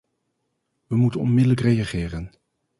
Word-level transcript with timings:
We 0.87 0.95
moeten 0.95 1.19
onmiddellijk 1.19 1.59
reageren. 1.61 2.31